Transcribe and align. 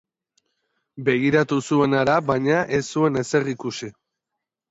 Begiratu 1.09 1.59
zuen 1.67 1.93
hara, 1.99 2.15
baina 2.31 2.63
ez 2.77 2.81
zuen 2.97 3.21
ezer 3.25 3.51
ikusi. 3.57 3.93